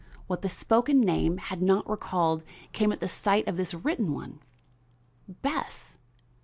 What 0.25 0.41
the 0.41 0.49
spoken 0.49 0.99
name 0.99 1.37
had 1.37 1.61
not 1.61 1.87
recalled 1.87 2.43
came 2.71 2.91
at 2.91 3.01
the 3.01 3.07
sight 3.07 3.47
of 3.47 3.55
this 3.55 3.75
written 3.75 4.15
one. 4.15 4.39
Bess! 5.27 5.99